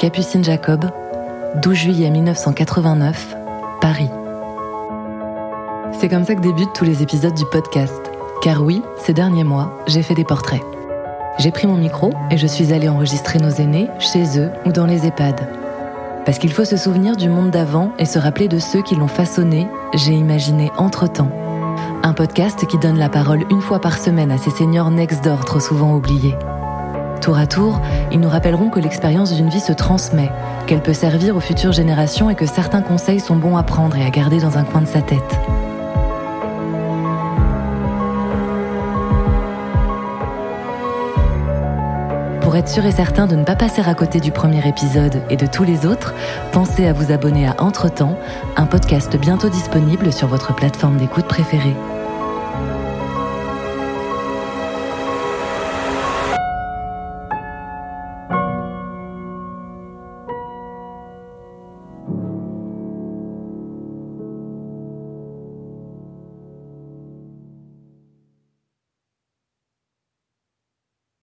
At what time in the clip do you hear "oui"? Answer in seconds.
8.62-8.80